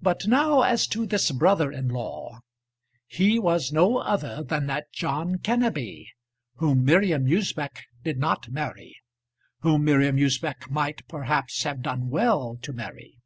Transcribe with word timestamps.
But 0.00 0.28
now, 0.28 0.62
as 0.62 0.86
to 0.86 1.06
this 1.06 1.32
brother 1.32 1.72
in 1.72 1.88
law. 1.88 2.38
He 3.08 3.40
was 3.40 3.72
no 3.72 3.96
other 3.98 4.44
than 4.44 4.66
that 4.68 4.92
John 4.92 5.38
Kenneby 5.38 6.06
whom 6.58 6.84
Miriam 6.84 7.26
Usbech 7.26 7.82
did 8.04 8.16
not 8.16 8.48
marry, 8.52 8.98
whom 9.62 9.82
Miriam 9.84 10.18
Usbech 10.18 10.70
might, 10.70 11.00
perhaps, 11.08 11.64
have 11.64 11.82
done 11.82 12.10
well 12.10 12.56
to 12.62 12.72
marry. 12.72 13.18